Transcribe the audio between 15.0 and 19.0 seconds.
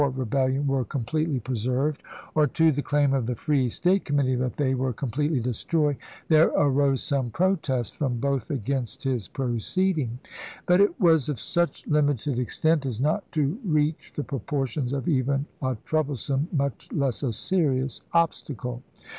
even a troublesome, much less a serious, obstacle.